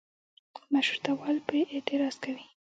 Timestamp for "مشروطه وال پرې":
0.73-1.61